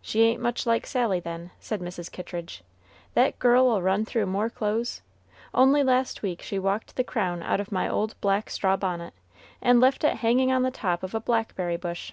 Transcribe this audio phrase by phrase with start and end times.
[0.00, 2.08] "She ain't much like Sally, then!" said Mrs.
[2.08, 2.62] Kittridge.
[3.14, 5.02] "That girl'll run through more clothes!
[5.52, 9.12] Only last week she walked the crown out of my old black straw bonnet,
[9.60, 12.12] and left it hanging on the top of a blackberry bush."